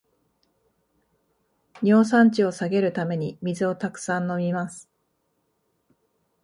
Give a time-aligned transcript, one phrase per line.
[1.83, 4.89] 尿酸値を下げるために水をたくさん飲みます